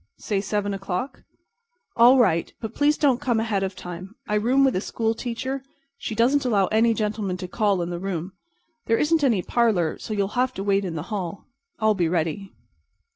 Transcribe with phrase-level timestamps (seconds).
[0.17, 1.21] "Say seven o'clock."
[1.95, 4.15] "All right, but please don't come ahead of time.
[4.27, 5.63] I room with a school teacher, and
[5.99, 8.33] she doesn't allow any gentlemen to call in the room.
[8.87, 11.45] There isn't any parlor, so you'll have to wait in the hall.
[11.77, 12.51] I'll be ready."